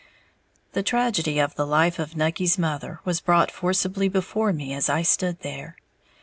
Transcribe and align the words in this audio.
The 0.73 0.81
tragedy 0.81 1.37
of 1.37 1.53
the 1.53 1.67
life 1.67 1.99
of 1.99 2.15
Nucky's 2.15 2.57
mother 2.57 2.99
was 3.05 3.21
brought 3.21 3.51
forcibly 3.51 4.09
before 4.09 4.51
me 4.51 4.73
as 4.73 4.89
I 4.89 5.03
stood 5.03 5.41
there. 5.41 5.75